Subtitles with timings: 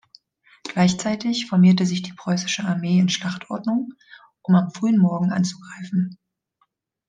[0.63, 3.93] Gleichzeitig formierte sich die preußische Armee in Schlachtordnung,
[4.41, 6.17] um am frühen Morgen anzugreifen.